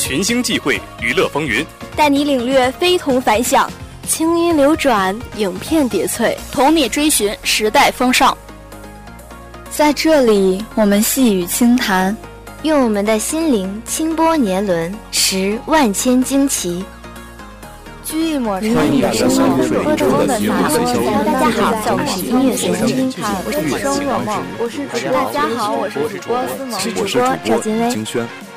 [0.00, 1.62] 群星际会，娱乐风云，
[1.94, 3.70] 带你领略非同凡响，
[4.08, 8.36] 清音流转，影片叠翠，同你追寻时代风尚。
[9.70, 12.16] 在这里，我们细语轻谈，
[12.62, 16.82] 用我们的心灵轻拨年轮，拾万千惊奇。
[18.02, 21.30] 掬一抹声音的生活，喝着风的洒脱。
[21.30, 25.12] 大家好，我是音乐随心听看，我是主播若梦，我是主播。
[25.12, 28.49] 大家好，我是主播思萌，主播赵金威。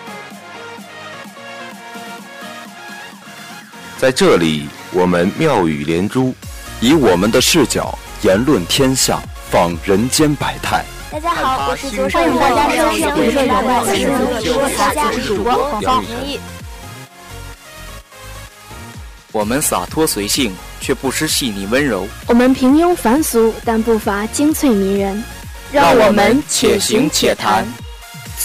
[4.03, 6.35] 在这里，我们妙语连珠，
[6.81, 10.83] 以我们的视角言论天下，访人间百态。
[11.09, 16.03] 大家好，我是主播欢迎大家收听《娱乐有料》，我是主播黄芳。
[19.31, 25.23] 我们洒脱随性，却不失细腻温柔；我们平庸凡俗，但不乏精粹迷人。
[25.71, 27.65] 让我们且行且谈。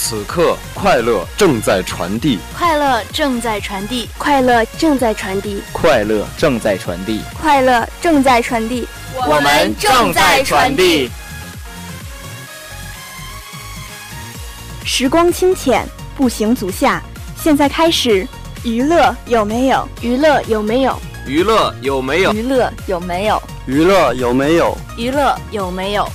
[0.01, 8.87] 此刻，快乐正在传递，快乐正在传递，快乐正在传递，快乐正在传递，快乐正在传递。
[9.27, 11.11] 我们正在传递。
[14.85, 17.03] 时光清浅，步行足下，
[17.35, 18.25] 现在开始。
[18.63, 19.87] 娱乐有没有？
[20.01, 20.97] 娱乐有没有？
[21.27, 22.33] 娱乐有没有？
[22.33, 23.43] 娱乐有没有？
[23.67, 24.77] 娱乐有没有？
[24.97, 26.09] 娱乐有没有？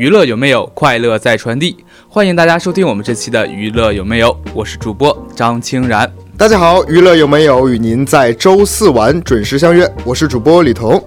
[0.00, 0.64] 娱乐有没有？
[0.72, 1.76] 快乐在传递，
[2.08, 4.34] 欢迎大家收听我们这期的娱乐有没有？
[4.54, 6.10] 我是主播张清然。
[6.38, 7.68] 大家好，娱乐有没有？
[7.68, 10.98] 与您在周四晚准时相约，我是主播李彤。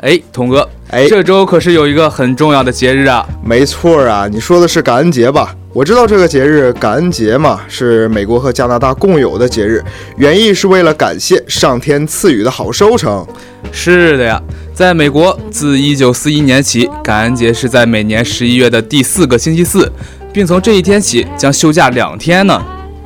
[0.00, 3.24] 哎，童哥，哎，这周可是有一个很重要的节日啊！
[3.44, 5.54] 没错啊，你说的是感恩节吧？
[5.72, 9.80] 我知道这个节日，感恩节嘛，是美国和加拿大共有的节日，
[10.16, 13.24] 原意是为了感谢上天赐予的好收成。
[13.70, 14.42] 是的呀，
[14.74, 19.92] 在美国，自1941年起，感恩节是在每年十一月的第四个星期四，
[20.32, 22.60] 并从这一天起将休假两天呢。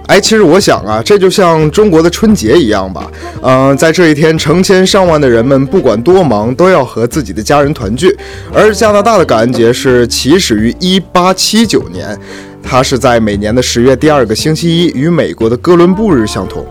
[0.07, 3.11] 哎，其实我想啊，这就像中国的春节一样吧。
[3.43, 8.15] 嗯，在这一天，成千上万的人们不管多忙，都要和自己的家人团聚。
[8.53, 12.19] 而加拿大的感恩节是起始于1879年，
[12.63, 16.67] 它是在每年的十月第二个星期一，与美国的哥伦布日相同。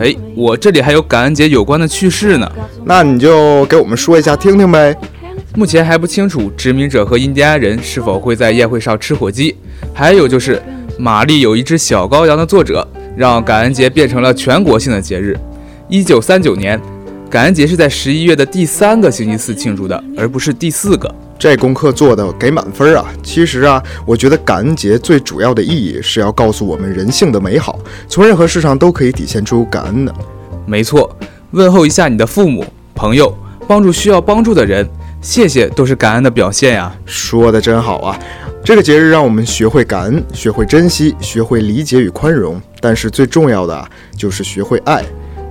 [0.00, 2.52] 哎，我这里还有感恩节有关的趣事呢，
[2.84, 4.96] 那你就给我们说一下听听呗。
[5.54, 9.54] 目前还不清楚殖民者和印第安人是否会在宴会上吃火鸡，
[9.94, 10.60] 还有就是。
[10.98, 15.36] 玛丽有一只小羔羊的作者，让感恩节变成了全国性的节日。
[15.88, 16.80] 一九三九年，
[17.28, 21.12] 感恩节是在十一月的第三个星期四庆祝的，而不是第四个。
[21.36, 23.04] 这功课做的给满分啊！
[23.22, 27.78] 其实啊，我觉得感恩节最主要的意义是要告诉我们人性的美好，
[28.08, 30.14] 从任何事上都可以体现出感恩的。
[30.64, 31.14] 没错，
[31.50, 34.88] 问候一下你的父母、朋友，帮助需要帮助的人，
[35.24, 36.94] 谢谢都是感恩的表现呀。
[37.06, 38.18] 说的真好啊！
[38.62, 42.60] 这个节日让我们学会感恩，学会珍惜，学会理解与宽容。
[42.78, 45.02] 但是最重要的啊，就是学会爱，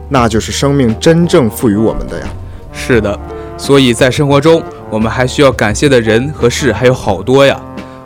[0.09, 2.28] 那就是生命真正赋予我们的呀。
[2.72, 3.19] 是的，
[3.57, 4.61] 所以在生活中，
[4.91, 7.59] 我们还需要感谢的人和事还有好多呀。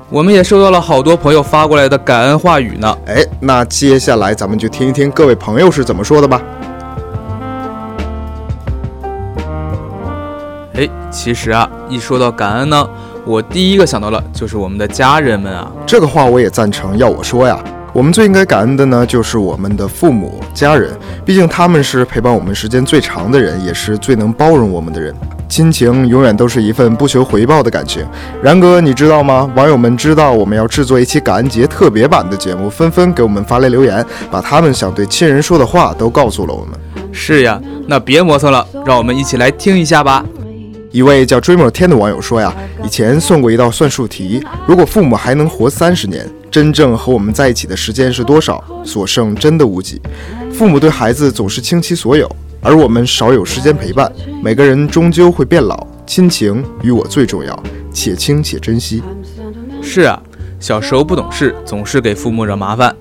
[0.09, 2.97] 我们也收到了好多朋友发过来的感恩话语呢。
[3.07, 6.41] 哎，那接下来咱们就听一听各位朋友是怎么说的吧。
[10.78, 12.88] 哎，其实啊，一说到感恩呢。
[13.26, 16.96] 我第一个想到了就是我们的家人们啊，这个话我也赞成。
[17.00, 17.59] 要我说呀，
[17.91, 20.96] 我们最应该感恩的呢，就是我们的父母、家人，
[21.26, 25.12] 毕竟他们是陪伴我们时间最长的人，也是最能包容我们的人。
[25.50, 28.06] 亲情永远都是一份不求回报的感情。
[28.44, 29.50] 然哥，你知道吗？
[29.56, 36.80] 网友们知道我们要制作一期感恩节特别版的节目，纷纷给我们发来留言，把他们想对亲人说的话都告诉了我们。
[37.12, 40.23] 是呀，那别磨蹭了，让我们一起来听一下吧。
[40.97, 42.52] 一位叫追梦天的网友说呀，
[42.84, 48.64] 以前算过一道算术题，如果父母还能活三十年，真正和我们在一起的时间是多少？
[48.84, 50.02] 所剩真的无几。
[50.52, 52.28] 父母对孩子总是倾其所有，
[52.64, 54.11] 而我们少有时间陪伴。
[54.41, 57.64] 每个人终究会变老，亲情与我最重要，
[57.94, 59.03] 且亲且珍惜。
[59.84, 60.20] 是啊，
[60.59, 62.91] 小时候不懂事，总是给父母惹麻烦；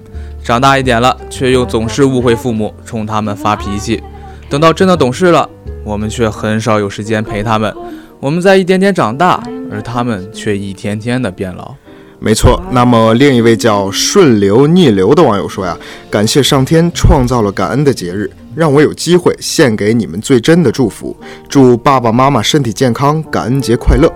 [0.44, 4.02] 长大一点了，却又总是误会父母，冲他们发脾气。
[4.50, 5.48] 等到真的懂事了。
[5.82, 7.72] 我们却很少有时间陪他们。
[8.18, 11.74] 我们在一点点长大，而他们却一天天的变老。
[12.18, 12.60] 没错。
[12.70, 15.76] 那么另一位叫顺流逆流的网友说呀
[16.10, 21.14] ：“感谢上天创造了感恩的节日，让我有机会献给你们最真的祝福。
[21.46, 24.10] 祝爸爸妈妈身体健康，感恩节快乐。”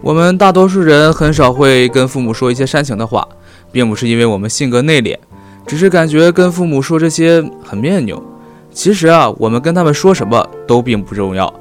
[0.00, 3.26] 我们大多数人很少会跟父母说一些煽情的话，
[3.72, 5.16] 并不是因为我们性格内敛，
[5.66, 8.22] 只是感觉跟父母说这些很别扭。
[8.70, 11.52] 其实啊，我们跟他们说什么都并不重要，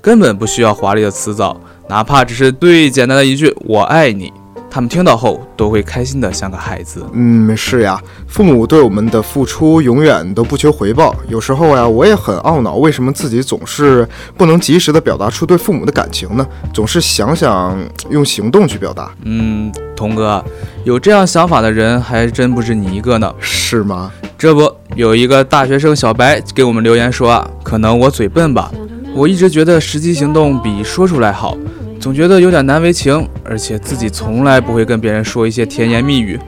[0.00, 4.32] 根本不需要华丽的辞藻，哪怕只是最简单的一句“我爱你”。
[4.72, 7.04] 他们听到后都会开心的像个孩子。
[7.12, 11.12] 嗯，是呀，父母对我们的付出永远都不求回报。
[11.28, 16.46] 有时候呀，我也很懊恼，为什么自己总是不能及时的表达出对父母的感情呢？
[16.72, 17.76] 总是想想
[18.10, 19.10] 用行动去表达。
[19.24, 20.42] 嗯，童哥，
[20.84, 23.34] 有这样想法的人还真不止你一个呢。
[23.40, 24.12] 是吗？
[24.38, 28.70] 这不，有一个大学生小白给我们留言说啊，可能我嘴笨吧，
[29.14, 31.56] 我一直觉得实际行动比说出来好。
[32.00, 36.38] 总觉得有点难为情，而且自己从来不会跟别人说一些甜言蜜语。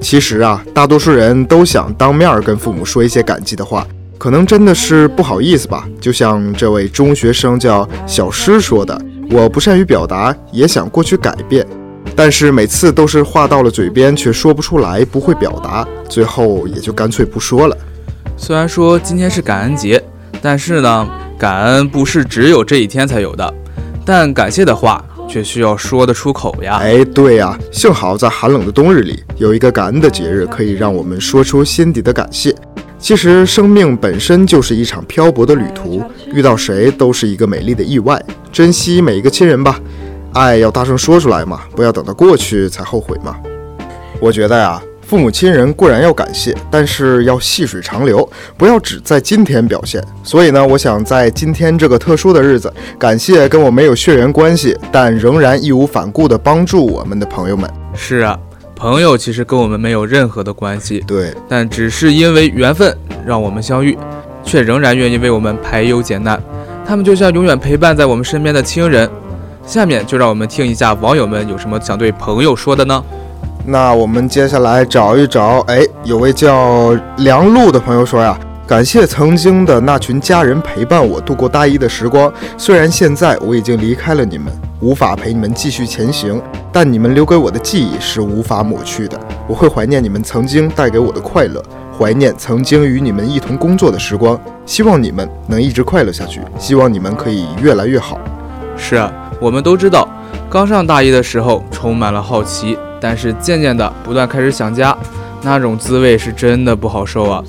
[0.00, 3.86] 其实啊，大多数人都想当面跟父母说一些感激的话，
[4.18, 5.88] 可能真的是不好意思吧。
[6.00, 9.00] 就像这位中学生叫小诗说的
[9.32, 11.66] ：“我不善于表达，也想过去改变，
[12.14, 17.76] 但是每次都是话到了嘴边却说不出来，不会表达，最后也就干脆不说了。”
[18.36, 20.02] 虽然说今天是感恩节，
[20.42, 21.08] 但是呢，
[21.38, 23.54] 感恩不是只有这一天才有的。
[24.04, 26.78] 但感谢的话却需要说得出口呀！
[26.78, 32.54] 哎，对呀，幸好在寒冷的冬日里，有一个感恩的节日，可以让我们说出心底的感谢。
[32.98, 36.02] 其实，生命本身就是一场漂泊的旅途，
[36.32, 38.20] 遇到谁都是一个美丽的意外。
[38.50, 39.78] 珍惜每一个亲人吧，
[40.32, 43.36] 爱要大声说出来嘛，不要等到过去才后悔嘛。
[44.20, 44.82] 我觉得呀。
[45.10, 50.00] 父母亲人固然要感谢，但是要细水长流，不要只在今天表现。
[50.22, 57.68] 所以呢，我想在今天这个特殊的日子，感谢跟我没有血缘关系，但仍然义无反顾地帮助我们的朋友们。
[57.92, 58.38] 是啊，
[58.76, 62.96] 朋友其实跟我们没有任何的关系，对，但只是因为缘分
[63.26, 63.98] 让我们相遇，
[64.44, 66.40] 却仍然愿意为我们排忧解难。
[66.86, 69.10] 他们就像永远陪伴在我们身边的亲人。
[69.66, 73.04] 下面就让我们听一下网友们有什么想对朋友说的呢？
[73.70, 78.36] 那我们接下来找一找，哎，有位叫梁璐的朋友说呀，
[78.66, 82.32] 感谢曾经的那群家人陪伴我度过大一的时光。
[82.58, 89.16] 虽然现在我已经离开了你们，无法陪你们继续前行，但你们留给我的记忆是无法抹去的。
[89.46, 91.62] 我会怀念你们曾经带给我的快乐，
[91.96, 94.36] 怀念曾经与你们一同工作的时光。
[94.66, 98.18] 希望你们能一直快乐下去，希望你们可以越来越好。
[98.76, 100.08] 是啊，我们都知道，
[100.50, 102.76] 刚上大一的时候充满了好奇。
[103.00, 104.96] 但是渐渐的，不断开始想家，
[105.42, 107.42] 那种滋味是真的不好受啊。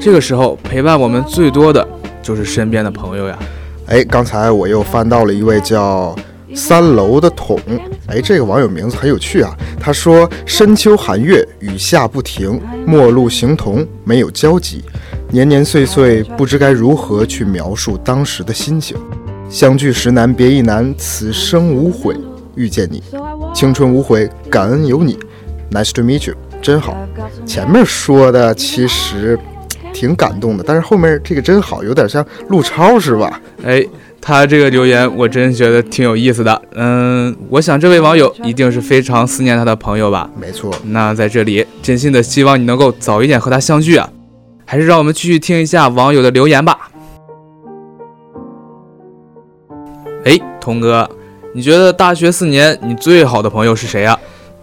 [0.00, 1.86] 这个时候陪伴我们最多的
[2.22, 3.38] 就是身边的朋友呀。
[3.86, 6.16] 哎，刚才我又翻到了一位叫
[6.54, 7.60] 三楼的桶，
[8.06, 9.54] 哎，这个网友名字很有趣啊。
[9.78, 14.82] 他说：“深秋寒月，雨下不停，陌路形同没有交集，
[15.30, 18.96] 年年岁岁，不知该如何去描述当时的心情。
[19.50, 22.16] 相聚时难，别亦难，此生无悔。”
[22.56, 23.02] 遇见你，
[23.54, 25.16] 青春无悔，感恩有你
[25.70, 26.96] ，Nice to meet you，真好。
[27.46, 29.38] 前面说的其实
[29.92, 33.40] 挺感动的，但是后面这个真好，有点像陆超是吧？
[33.64, 33.86] 哎，
[34.20, 36.60] 他这个留言我真觉得挺有意思的。
[36.74, 40.28] 嗯，我想这位网友一定是非常思念他的朋友吧？
[40.36, 40.74] 没错。
[40.86, 44.10] 那在这里，真心的希望你能够早一点和他相聚啊！
[44.66, 46.90] 还是让我们继续听一下网友的留言吧。
[50.24, 51.08] 哎，童哥。
[51.56, 54.18] 你觉得大学四年你最好的朋友是谁呀？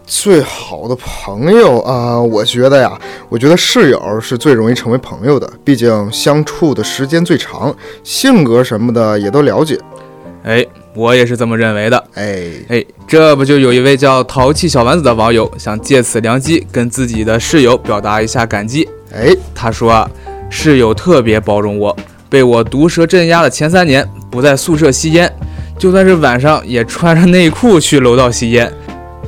[0.06, 9.80] 最好的朋友啊，我觉得呀，我觉得室友是最容易成为朋友的，毕竟相处的时间最长，性格什么的也都了解。
[10.44, 12.04] 哎，我也是这么认为的。
[12.16, 18.86] 哎哎，这不就有一位叫淘气小丸子的网友想借此良机跟自己的室友表达一下感激。
[19.14, 20.12] 哎，他说啊，
[20.50, 21.96] 室友特别包容我，
[22.30, 25.34] 被我毒舌镇压的前三年不在宿舍吸烟。
[25.82, 28.72] 就算是晚上也穿着内裤去楼道吸烟，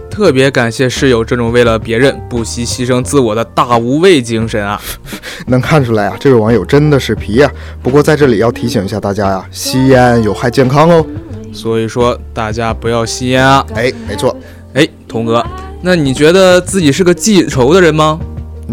[0.07, 4.79] 特别感谢室友这种为了别人不惜牺牲自我的大无畏精神啊！
[5.50, 7.51] 能看出来啊，这位网友真的是皮呀。
[7.81, 11.03] 不过在这里要提醒一下大家呀，吸烟有害健康哦，
[11.51, 13.65] 所以说大家不要吸烟啊！
[13.74, 14.38] 哎，没错。
[14.75, 15.43] 哎，童哥，
[15.81, 18.19] 那你觉得自己是个记仇的人吗？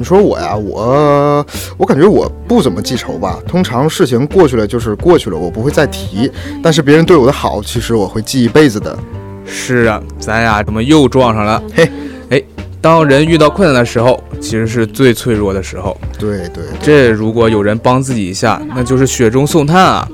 [0.00, 3.38] 你说我呀，我我感觉我不怎么记仇吧。
[3.47, 6.33] 通常事情过去了就是过去了，我不会再提。
[6.62, 8.99] 但是别人对我的好，其实我会记一辈子的。
[9.45, 11.62] 是啊，咱俩怎么又撞上了？
[11.75, 11.90] 嘿，
[12.30, 12.42] 哎，
[12.80, 15.95] 当人遇到困难的时候，其实是最脆弱的时候。
[16.19, 20.09] 对对，这如果有人帮自己一下，那就是雪中送炭啊。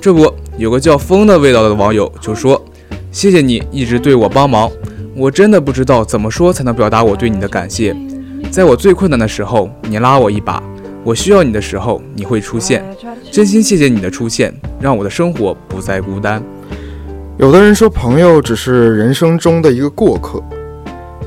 [0.00, 2.60] 这不，有个叫风的味道的网友就说
[3.12, 4.68] ：“谢谢你一直对我帮忙，
[5.14, 7.94] 我真的不知道怎么说才能表达我对你的感谢。
[8.50, 10.62] 在我最困难的时候，你拉我一把；
[11.04, 12.84] 我需要你的时候，你会出现。
[13.30, 16.42] 真心谢谢你的出现，让我的生活不再孤单。”
[17.38, 20.42] 有的人说，朋友只是人生中的一个过客，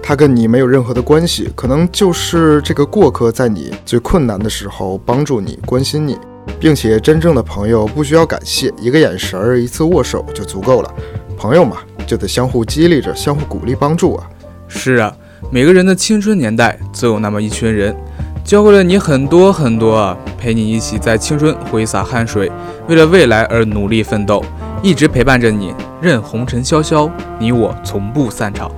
[0.01, 6.17] 他跟你没有任何的关系，可能就是这个过客在你最困难的时候帮助你、关心你。
[6.59, 10.93] 并且，真正的朋友不需要感谢，一个眼神儿、一次握手就足够了。
[11.37, 14.29] 朋友嘛，就得相互激励着，相互鼓励、帮助啊。
[14.67, 15.15] 是啊，
[15.53, 17.95] 每个人的青春年代，总有那么一群人，
[18.43, 22.51] 教会了你很多很多，陪你一起在青春挥洒汗水，
[22.87, 24.43] 为了未来而努力奋斗，
[24.81, 27.07] 一直陪伴着你，任红尘潇潇，
[27.37, 28.71] 你我从不散场。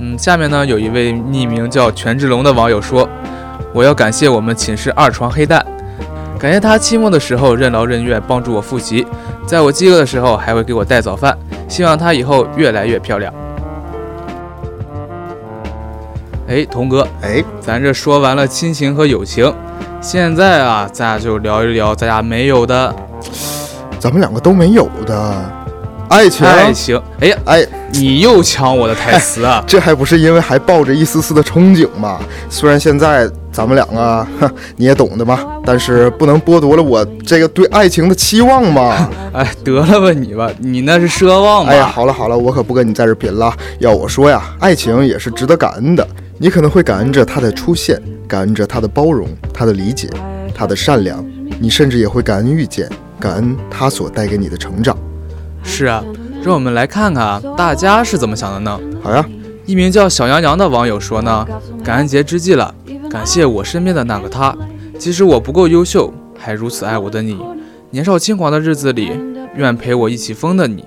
[0.00, 3.06] 嗯，下面呢，有一位匿名叫权志龙的网友说
[3.74, 5.62] ：“我要感谢我们寝室二床黑蛋。”
[6.40, 9.06] 感谢他期末的时候任劳任怨帮助我复习，
[9.44, 11.36] 在我饥饿的时候还会给我带早饭。
[11.68, 13.30] 希望他以后越来越漂亮。
[16.48, 19.54] 哎，童哥，哎，咱这说完了亲情和友情，
[20.00, 22.94] 现在啊，咱俩就聊一聊咱俩没有的，
[23.98, 25.44] 咱们两个都没有的
[26.08, 26.46] 爱情。
[26.46, 29.62] 爱情，哎呀，哎，你又抢我的台词啊！
[29.68, 32.18] 这还不是因为还抱着一丝丝的憧憬吗？
[32.48, 33.30] 虽然现在。
[33.50, 34.24] 咱们两个，
[34.76, 35.40] 你也懂的嘛。
[35.64, 39.10] 但是不能剥夺了我这个对爱情的期望嘛。
[39.34, 41.72] 哎，得了吧你吧，你那是奢望吧。
[41.72, 43.52] 哎呀，好了好了，我可不跟你在这贫了。
[43.80, 46.06] 要我说呀，爱情也是值得感恩的。
[46.40, 50.08] 你可能会感恩着他的出现，感恩着他的包容、他的理解、
[50.54, 51.24] 他的善良。
[51.60, 54.96] 你甚至也会感恩遇见，感恩他所带给你的成长。
[55.64, 56.04] 是啊，
[56.44, 58.78] 让我们来看看大家是怎么想的呢？
[59.02, 59.28] 好呀，
[59.66, 61.44] 一名叫小杨洋的网友说呢，
[61.82, 62.72] 感恩节之际了。
[63.10, 64.56] 感谢我身边的那个他，
[64.96, 67.36] 即使我不够优秀，还如此爱我的你。
[67.90, 69.10] 年少轻狂的日子里，
[69.56, 70.84] 愿陪我一起疯的你。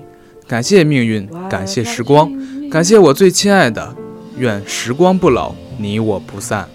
[0.48, 2.32] 感谢命运，感谢时光，
[2.70, 3.94] 感谢我最亲爱的。
[4.36, 6.68] 愿时光不老，你我不散。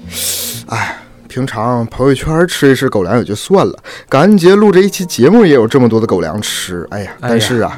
[0.67, 0.97] 哎，
[1.27, 3.73] 平常朋友圈吃一吃狗粮也就算了，
[4.07, 6.85] 感恩节录这一期节目也有这么多的狗粮吃。
[6.91, 7.77] 哎呀，但是啊，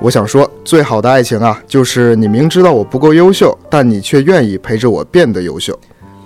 [0.00, 5.78] 我想说，最好的爱情啊，就是你明知道我不够优秀，但你却愿意陪着我变得优秀。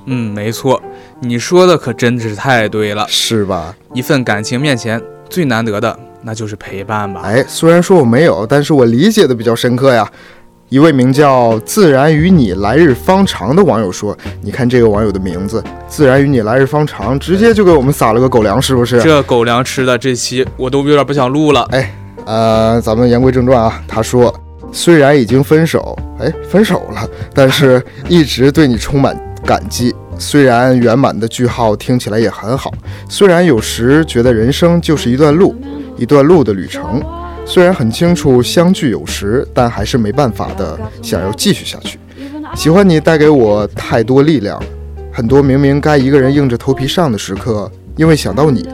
[0.07, 0.83] 嗯，没错，
[1.21, 3.75] 你说的可真的是太对了，是吧？
[3.95, 7.23] 一份感情面前最难得的，那就是陪伴吧。
[7.25, 10.11] 哎，虽然说我没有，但是我理解的比较深刻呀。
[10.73, 18.99] 一位名叫“自然与你来日方长”的网友说：“你看这个网友的名字，‘自然与你来日方长’，直接就给我们撒了个狗粮，是不是？
[19.03, 21.61] 这狗粮吃的，这期我都有点不想录了。
[21.73, 23.83] 哎，呃，咱们言归正传啊。
[23.87, 24.35] 他说，
[24.73, 29.15] 虽然已经分手，哎，分手了，但是一直对你充满。”
[29.45, 32.73] 感激，虽然圆满的句号听起来也很好，
[33.11, 35.53] 虽然有时觉得人生就是一段路，
[35.99, 37.03] 一段路的旅程，
[37.45, 41.99] 虽然很清楚相聚有时，但还是没办法的想要继续下去。
[42.55, 44.63] 喜欢你带给我太多力量，
[45.13, 48.69] 很多明明该一个人硬着头皮上的时刻，因为想到你，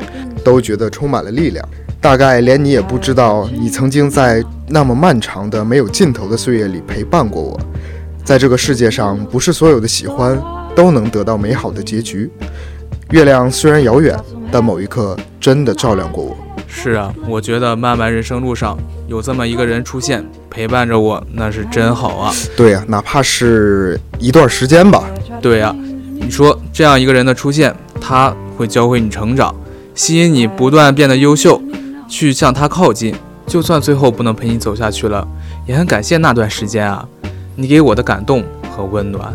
[0.45, 1.67] 都觉得充满了力量。
[2.01, 7.61] 大概连你也不知道，你曾经在那么漫长的没有尽头的岁月里陪伴过我。
[8.25, 10.41] 在这个世界上，不是所有的喜欢。
[10.77, 12.31] 都能得到美好的结局。
[13.11, 14.17] 月亮虽然遥远，
[14.53, 16.37] 但某一刻真的照亮过我。
[16.69, 22.33] 是啊，我觉得漫漫人生路上有这么一个人出现，陪伴着我，那是真好啊。
[22.57, 25.05] 对呀，哪怕是一段时间吧。
[25.41, 25.75] 对呀，
[26.21, 29.55] 你说这样一个人的出现，他会教会你成长，
[29.95, 31.61] 吸引你不断变得优秀，
[32.07, 33.15] 去向他靠近。
[33.47, 35.27] 就算最后不能陪你走下去了，
[35.67, 37.09] 也很感谢那段时间啊，
[37.57, 39.35] 你给我的感动和温暖。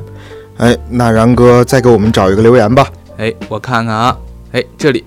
[0.58, 2.88] 哎，那然哥再给我们找一个留言吧。
[3.18, 4.16] 哎，我看看啊。
[4.52, 5.04] 哎，这里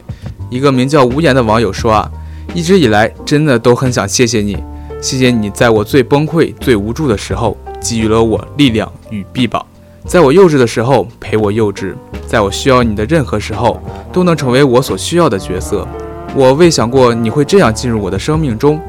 [0.48, 2.10] 一个名叫无言的网友说啊，
[2.54, 4.56] 一直以来真的都很想谢谢你，
[5.00, 9.64] 谢谢你在我最崩溃、最无助的时候给予了我力量与臂膀，
[10.04, 11.94] 在我幼稚的时候陪我幼稚，
[12.26, 13.80] 在我需要你的任何时候
[14.12, 15.86] 都能成为我所需要的角色。
[16.34, 18.80] 我未想过你会这样进入我的生命中，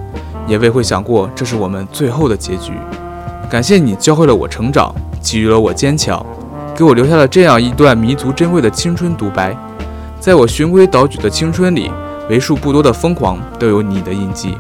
[0.48, 2.74] 也未会想过这是我们最后的结局。
[3.50, 6.24] 感谢你教会了我成长，给予了我坚强。
[6.76, 9.58] 给我留下了这样一段弥足珍贵的青春独白，
[10.20, 11.92] 在我循规蹈矩的青春里，
[12.30, 14.58] 为数不多的疯狂都有你的印记。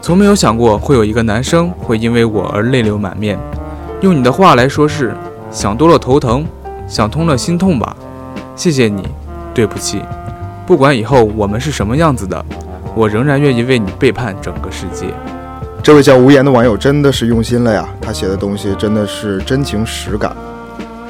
[0.00, 3.38] 从没有想过会有一个男生会因为我而泪流满面。
[4.00, 5.14] 用你的话来说是：
[5.50, 6.46] 想多了头疼，
[6.86, 7.96] 想通了心痛吧。
[8.54, 9.02] 谢谢你，
[9.52, 10.02] 对不起。
[10.66, 12.44] 不管以后我们是什么样子的，
[12.94, 15.06] 我仍然愿意为你背叛整个世界。
[15.82, 20.34] 这位叫无言的网友真的是用心了呀，他写的东西真的是真情实感。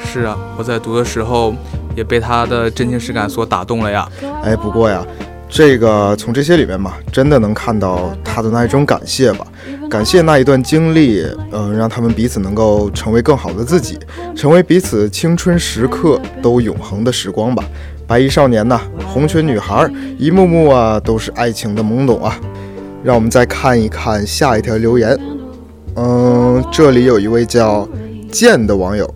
[0.05, 1.53] 是啊，我在读的时候
[1.97, 4.09] 也被他的真情实感所打动了呀。
[4.45, 5.05] 哎，不过呀，
[5.49, 9.47] 这个从这些里面嘛，真的能看到他的那一种感谢吧，
[9.91, 13.99] 感谢那一段经历，嗯，让他们彼此能够成为更好的自己，
[14.37, 17.65] 成为彼此青春时刻都永恒的时光吧。
[18.07, 22.39] 白衣少年呐，红裙女孩，一幕幕啊都是爱情的懵懂啊。
[23.03, 25.19] 让我们再看一看下一条留言，
[25.97, 27.87] 嗯，这里有一位叫
[28.31, 29.09] 剑的网友，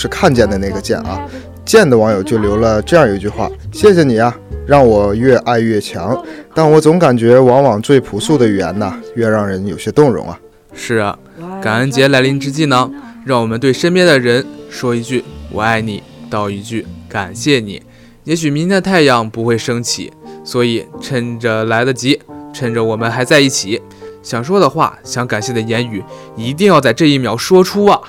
[0.00, 1.20] 是看见的那个见啊，
[1.66, 4.34] 见的网友就留了这样一句话：谢谢你啊。
[4.66, 6.16] 让我越爱越强，
[6.54, 10.38] 但我总感觉，往往最朴素的语言呢，越让人有些动容啊。
[10.72, 11.18] 是啊，
[11.60, 12.88] 感恩节来临之际呢，
[13.26, 17.82] 让我们对身边的人说一句“我爱你”，道一句“感谢你”。
[18.24, 20.12] 也许明天的太阳不会升起，
[20.44, 22.20] 所以趁着来得及，
[22.54, 23.82] 趁着我们还在一起，
[24.22, 26.02] 想说的话，想感谢的言语，
[26.36, 28.00] 一定要在这一秒说出啊！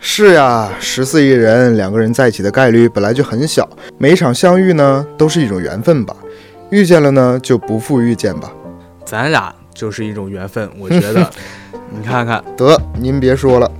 [0.00, 3.68] 是呀，十四亿人，两个人在一起的概率本来就很小。
[3.98, 6.14] 每一场相遇呢，都是一种缘分吧。
[6.70, 8.52] 遇见了呢，就不负遇见吧。
[9.04, 11.28] 咱俩就是一种缘分，我觉得。
[11.90, 13.70] 你看看，得您别说了。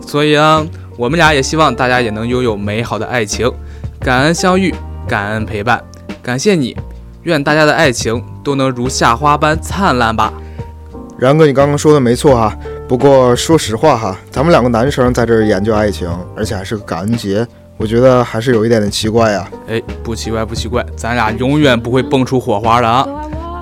[0.00, 3.50] 所以啊，我们俩也希望大家也能拥有美好的爱情。
[4.00, 4.74] 感恩相遇，
[5.06, 5.82] 感恩陪伴，
[6.22, 6.76] 感谢你。
[7.24, 10.32] 愿大家的爱情都能如夏花般灿烂吧。
[11.18, 12.56] 然哥，你刚刚说的没错哈。
[12.90, 19.48] 不过说实话哈，咱们两个男生在这儿研究爱情，而且还是个感恩节，我觉得还是有一点点奇怪呀。
[19.68, 23.06] 哎，不奇怪不奇怪，咱俩永远不会蹦出火花的啊！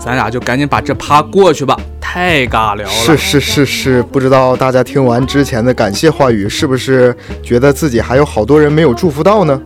[0.03, 2.91] 咱俩就赶紧把这趴过去吧，太尬聊了。
[2.91, 9.61] 是是是是，不知道大家听完之前的感谢话语，是不是觉得自己还有好多人没有祝福到呢？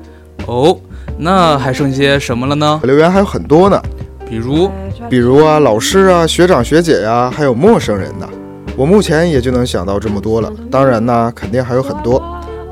[0.46, 0.76] 哦，
[1.16, 2.80] 那还剩些什么了呢？
[2.82, 3.80] 留言还有很多呢，
[4.28, 4.68] 比如，
[5.08, 8.28] 比如啊，老师啊，学长学姐呀，还有陌生人呢。
[8.76, 12.18] 我目前也就能想到这么多了，当然呢，肯定还有很多。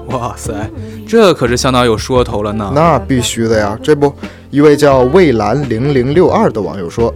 [0.09, 0.53] 哇塞，
[1.07, 2.73] 这可是相当有说头了呢。
[2.75, 4.13] 那必须的呀，这不，
[4.51, 7.15] 一位叫蔚蓝零零六二的网友说，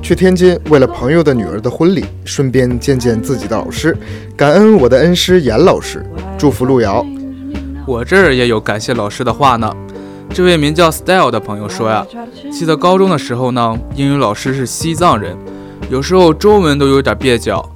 [0.00, 3.96] 去天津为了朋友的女儿的婚礼，顺便见见自己的老师，
[4.36, 6.04] 感恩我的恩师严老师，
[6.38, 7.04] 祝福路遥。
[7.86, 9.72] 我这儿也有感谢老师的话呢。
[10.30, 12.06] 这位名叫 Style 的朋友说呀，
[12.52, 15.36] 记得高中的时候呢，英语老师是西藏人，
[15.90, 17.68] 有时候中文都有点蹩脚。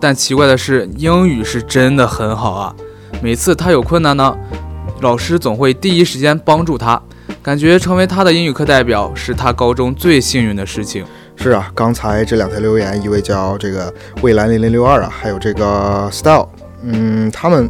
[0.00, 2.74] 但奇怪的是，英语是真的很好啊！
[3.22, 4.36] 每次他有困难呢，
[5.00, 7.00] 老师总会第一时间帮助他，
[7.42, 11.04] 感觉成为他的英语课代表是他高中最幸运的事情。
[11.36, 16.48] 是啊，刚才这两条留言，一位叫这个蔚蓝零零六二啊，还有这个 Style，
[16.82, 17.68] 嗯，他们。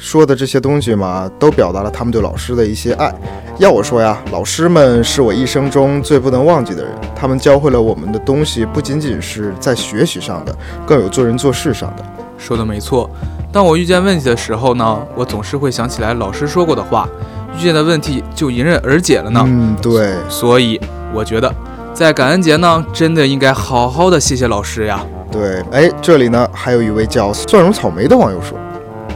[0.00, 3.14] 说的这些东西嘛，都表达了他们对老师的一些爱。
[3.58, 6.90] 要我说呀，老师们是我一生中最不能忘记的人。
[7.14, 12.04] 他们教会了我们的东西，不仅仅是在学习上的，更有做人做事上的。
[12.38, 13.08] 说的没错。
[13.52, 17.06] 当我遇见问题的时候呢，我总是会想起来老师说过的话，
[17.54, 19.42] 遇见的问题就迎刃而解了呢。
[19.44, 20.14] 嗯，对。
[20.30, 20.80] 所以
[21.12, 21.54] 我觉得，
[21.92, 25.04] 在感恩节呢，真的应该好好的谢谢老师呀。
[25.30, 28.58] 对，哎，这里呢，还有一位叫蒜蓉草莓的网友说。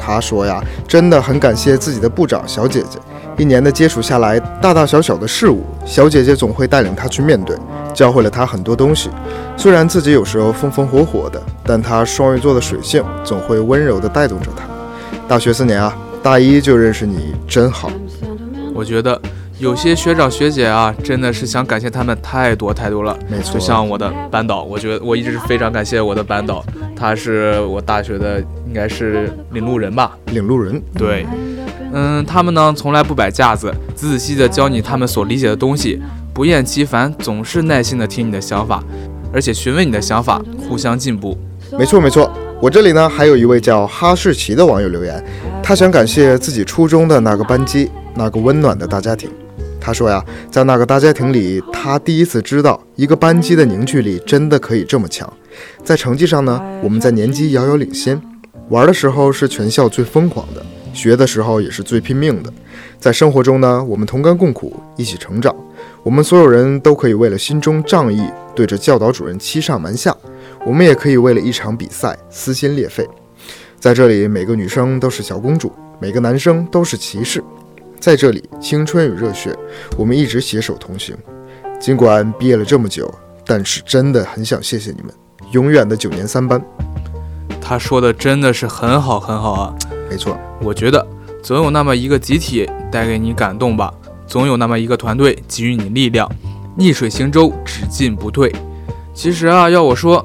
[0.05, 2.99] 他说呀，真的很感谢自己的部长小姐姐，
[3.39, 7.57] 一年的接触下来，大大小小的事物，小姐姐总会带领他去面对，
[7.95, 9.09] 教会了他很多东西。
[9.57, 14.65] 虽然自己有时候风风火火的，但他双鱼座的水性总会温柔地带动着他。
[15.27, 17.91] 大学四年啊，大一就认识你，真好。
[18.75, 19.19] 我觉得。
[19.59, 23.17] 有些学长学姐啊，真的是想感谢他们太多太多了。
[23.29, 26.65] 没错，就像我的班导，我觉得我一直是非常感谢我的班导，
[26.97, 30.19] 他是我大学的应该是领路人吧。
[30.33, 31.25] 领路人，对，
[31.93, 36.03] 嗯，他们呢从来不摆架子，仔仔细细的教你他们所理解的东西，
[36.35, 38.83] 不厌其烦，总是耐心的听你的想法，
[39.33, 41.39] 而且询问你的想法，互相进步。
[41.79, 42.29] 没错没错，
[42.61, 45.25] 我这里呢还有一位叫哈士奇的网友留言，
[45.63, 49.31] 他想感谢自己初中的那个班级，那个温暖的大家庭。
[49.85, 55.31] 他说呀，在那个大家庭里，他第一次知道一个班级的凝聚力真的可以这么强。
[55.85, 58.17] 在成绩上呢，我们在年级遥遥领先；
[58.71, 62.51] 玩的时候是全校最疯狂的，学的时候也是最拼命的。
[62.99, 65.55] 在生活中呢，我们同甘共苦，一起成长。
[66.03, 68.23] 我们所有人都可以为了心中仗义，
[68.55, 70.11] 对着教导主任欺上瞒下；
[70.65, 73.07] 我们也可以为了一场比赛撕心裂肺。
[73.79, 75.71] 在这里，每个女生都是小公主，
[76.01, 77.45] 每个男生都是骑士。
[78.05, 79.57] 在这里，青春与热血，
[79.97, 81.17] 我们一直携手同行。
[81.81, 83.11] 尽管毕业了这么久，
[83.47, 85.11] 但是真的很想谢谢你们，
[85.53, 86.63] 永远的九年三班。
[87.63, 89.75] 他说的真的是很好很好啊，
[90.11, 90.37] 没错。
[90.61, 91.07] 我觉得
[91.43, 93.91] 总有那么一个集体带给你感动吧，
[94.27, 96.31] 总有那么一个团队给予你力量。
[96.77, 98.55] 逆水行舟，只进不退。
[99.15, 100.23] 其实啊，要我说。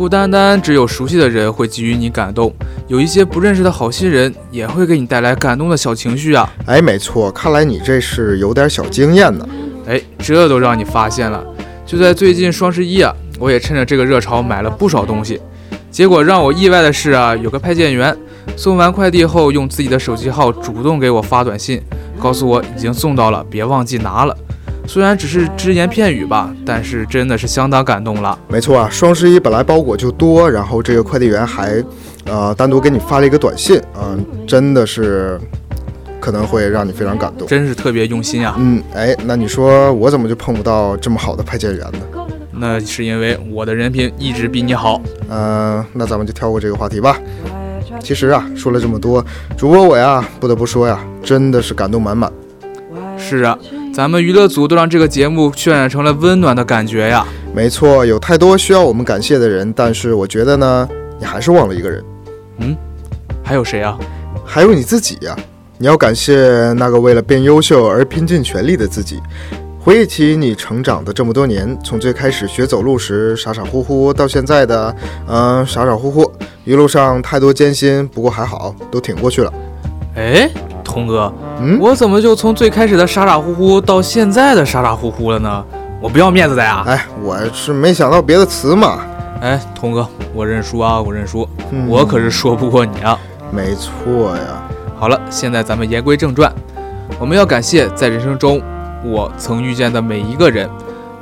[0.00, 2.50] 不单单只有熟悉的人会给予你感动，
[2.88, 6.50] 有一些不认识的好心人也会给你带来感动的小情绪啊！
[6.64, 9.46] 哎，没错，看来你这是有点小经验呢。
[9.86, 11.44] 哎，这都让你发现了，
[11.84, 15.38] 就在最近双十一啊，我也趁着这个热潮买了不少东西。
[15.90, 18.16] 结果让我意外的是啊，有个派件员
[18.56, 21.78] 送完快递后，用自己的手机号主动给我发短信，
[22.18, 24.34] 告诉我已经送到了，别忘记拿了。
[24.92, 28.36] 虽然只是只言片语吧，但是真的是相当感动了。
[28.48, 31.80] 没错啊，双十一本来包裹就多，然后这个快递员还，
[32.24, 35.40] 呃，单独给你发了一个短信，嗯，真的是
[36.18, 38.56] 可能会让你非常感动，真是特别用心啊。
[38.58, 42.00] 嗯，哎，那你说我怎么就碰不到这么好的派件员呢？
[42.50, 45.00] 那是因为我的人品一直比你好。
[45.28, 47.16] 嗯，那咱们就跳过这个话题吧。
[48.00, 49.24] 其实啊，说了这么多，
[49.56, 52.28] 主播我呀，不得不说呀，真的是感动满满。
[53.38, 53.56] 是啊，
[53.94, 57.24] 咱们娱乐组都让这个节目渲染成了温暖的感觉呀。
[57.54, 60.88] 没错，有太多需要我们感谢的人，但是我觉得呢，
[61.18, 62.04] 你还是忘了一个人。
[62.58, 62.76] 嗯，
[63.42, 63.96] 还有谁啊？
[64.44, 65.36] 还有你自己呀！
[65.78, 69.20] 你要感谢那个为了变优秀而拼尽全力的自己。
[69.78, 74.94] 回忆起你成长的这么多年，从最开始学走路时傻傻乎乎，到现在的
[75.26, 76.30] 嗯傻傻乎乎，
[76.64, 79.52] 一路上太多艰辛，不过还好，都挺过去了。
[80.20, 80.50] 哎，
[80.84, 85.64] 童哥，嗯，我怎么就从最开始的傻傻乎乎到现在的傻傻乎乎了呢？
[85.98, 86.84] 我不要面子的呀！
[86.86, 88.98] 哎，我是没想到别的词嘛。
[89.40, 93.18] 哎，童哥，我认输啊，我认输，嗯、我可是说不过你啊。
[93.50, 94.62] 没错呀。
[94.98, 96.52] 好了，现在咱们言归正传，
[97.18, 98.60] 我们要感谢在人生中。
[99.02, 100.68] 我曾遇见的每一个人，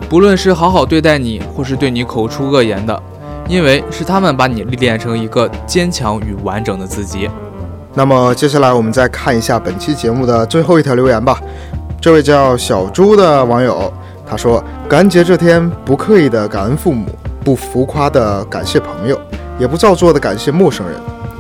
[0.09, 3.01] 不论是好好对待你，或是对你口出恶言的，
[3.49, 7.31] 因为是他们把你历练成一个坚强与完整的自己。
[7.95, 11.41] 那么接下来我们再看一下本期节目的最后一条留言吧。
[12.01, 13.93] 这位叫小猪的网友
[14.25, 17.07] 他说：“感恩节这天，不刻意的感恩父母，
[17.45, 19.19] 不浮夸的感谢朋友，
[19.59, 20.97] 也不造作的感谢陌生人。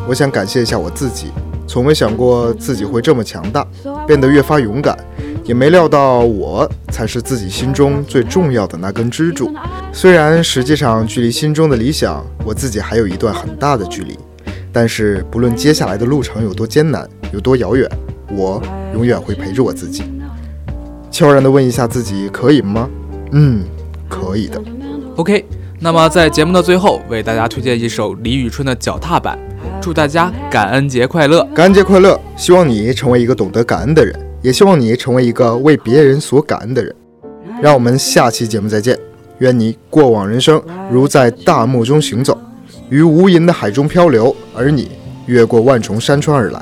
[0.08, 1.26] 我想感谢一下我自己，
[1.66, 3.64] 从没想过自己会这么强大，
[4.06, 4.96] 变得越发勇敢。”
[5.44, 9.50] 也没料到我才是自己心中最重要的那根支柱。
[9.94, 14.18] 虽然实际上距离心中的理想，我自己还有一段很大的距离，
[14.72, 17.88] 但是不论接下来的路程有多艰难，有多遥远，
[18.30, 18.62] 我
[18.94, 20.04] 永远会陪着我自己。
[21.10, 22.88] 悄然地问一下自己，可以吗？
[23.32, 23.64] 嗯，
[24.08, 24.62] 可以的。
[25.16, 25.44] OK，
[25.80, 29.36] 那么在节目的最后，为大家推荐一首李宇春的《脚踏板》，
[29.82, 31.42] 祝大家感恩节快乐！
[31.54, 32.20] 感恩节快乐！
[32.36, 34.14] 希望你成为一个懂得感恩的人。
[34.40, 36.94] 也希望你成为一个为别人所感恩的人。
[37.60, 38.96] 让我们下期节目再见。
[39.38, 42.38] 愿你过往人生如在大漠中行走，
[42.90, 44.92] 于无垠的海中漂流，而你
[45.26, 46.60] 越过万重山川而来。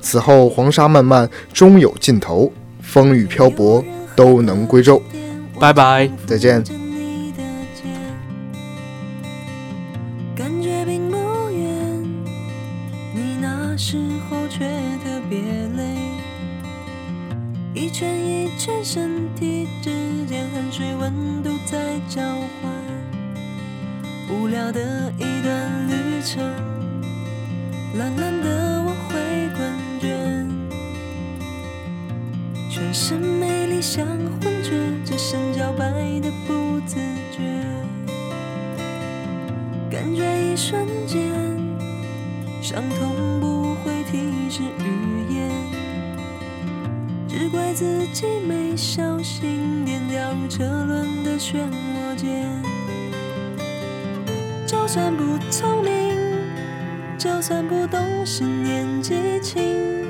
[0.00, 3.84] 此后黄沙漫漫终有尽头，风雨漂泊
[4.14, 5.02] 都能归舟。
[5.58, 6.62] 拜拜，再见。
[10.36, 11.16] 感觉并不
[11.50, 12.04] 远，
[13.14, 13.96] 你那时
[14.30, 14.60] 候却
[15.04, 15.38] 特别
[15.76, 15.82] 累。
[17.74, 19.90] 一圈一圈身体之
[20.26, 22.22] 间，汗水温度在交
[22.62, 22.72] 换。
[24.30, 25.12] 无聊的
[26.42, 29.58] 懒懒的我会困
[30.00, 30.04] 倦。
[32.70, 34.70] 全身美丽像幻觉，
[35.04, 36.96] 只剩脚白的不自
[37.30, 37.40] 觉。
[39.90, 41.32] 感觉一瞬间，
[42.60, 45.50] 伤痛不会提示语言。
[47.28, 52.62] 只怪自己没小心点，掉入车轮的漩涡间。
[54.66, 55.95] 就算不聪明，
[57.26, 60.06] 就算不懂事年纪轻，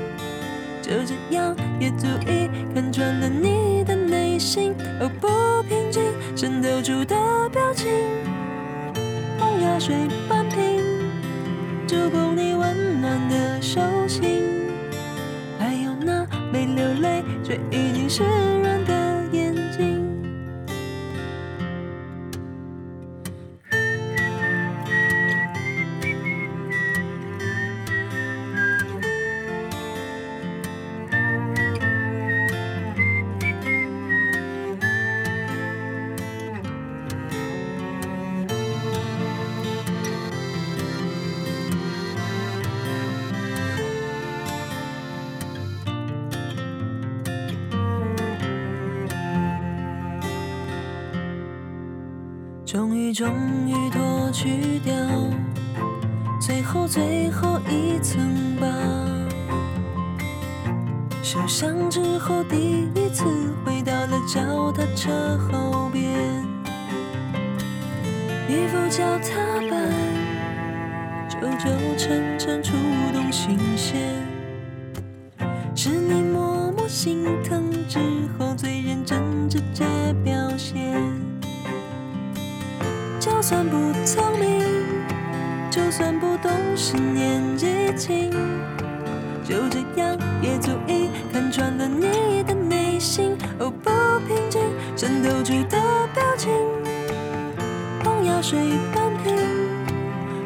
[0.83, 4.75] 就这样也足以看穿了你的内心。
[4.99, 5.27] 而不
[5.67, 6.03] 平静
[6.35, 7.15] 渗透出的
[7.49, 7.89] 表情，
[9.39, 9.95] 洪崖水
[10.29, 10.79] 半平，
[11.87, 14.43] 触碰你温暖的手心。
[15.57, 18.21] 还有那没流泪却已经湿
[18.61, 18.76] 润
[53.13, 53.29] 终
[53.67, 54.93] 于，脱去掉
[56.39, 58.19] 最后最后一层
[58.59, 58.67] 疤。
[61.23, 63.25] 受伤之后，第一次
[63.65, 66.03] 回到了脚踏车后边，
[68.47, 69.35] 一副脚踏
[69.69, 69.91] 板，
[71.29, 72.73] 皱皱沉沉，触
[73.13, 73.97] 动心弦。
[75.75, 77.99] 是你默默心疼之
[78.37, 79.85] 后最认真直接
[80.23, 81.06] 表现。
[83.49, 84.61] 算不聪明，
[85.71, 88.29] 就算不懂事年纪轻，
[89.41, 93.37] 就这样也足以看穿了你的内心。
[93.59, 93.89] 哦，不
[94.27, 94.61] 平静
[94.97, 95.79] 渗透出的
[96.13, 96.51] 表情，
[98.03, 98.59] 碰药水
[98.93, 99.33] 般平，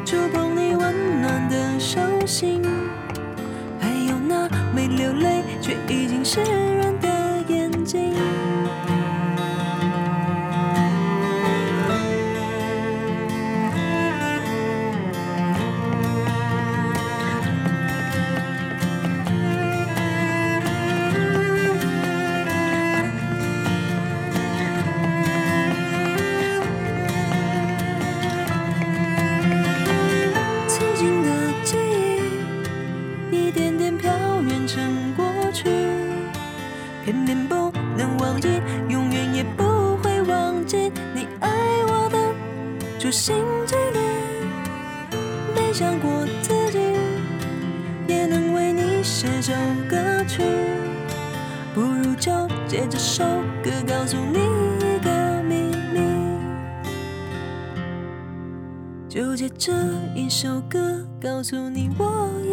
[0.04, 2.62] 触碰你温暖的手心，
[3.80, 6.38] 还有那没流泪却已经湿
[61.22, 62.51] 告诉你，我。